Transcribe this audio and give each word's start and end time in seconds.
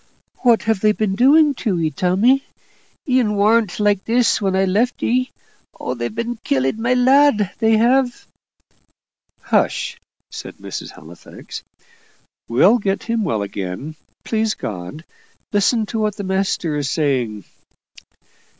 "What 0.39 0.63
have 0.63 0.79
they 0.79 0.93
been 0.93 1.13
doing 1.13 1.53
to 1.61 1.79
'ee, 1.79 1.91
Tommy? 1.91 2.43
'ee 3.07 3.23
warn't 3.23 3.79
like 3.79 4.03
this 4.03 4.41
when 4.41 4.55
I 4.55 4.65
left 4.65 5.03
'ee. 5.03 5.29
Oh, 5.79 5.93
they've 5.93 6.15
been 6.15 6.37
killing 6.37 6.81
my 6.81 6.95
lad, 6.95 7.51
they 7.59 7.77
have!" 7.77 8.25
"Hush!" 9.41 9.99
said 10.31 10.57
Mrs. 10.57 10.89
Halifax; 10.89 11.61
"we'll 12.49 12.79
get 12.79 13.03
him 13.03 13.23
well 13.23 13.43
again, 13.43 13.95
please 14.25 14.55
God. 14.55 15.05
Listen 15.53 15.85
to 15.85 15.99
what 15.99 16.15
the 16.15 16.23
master's 16.23 16.89
saying." 16.89 17.43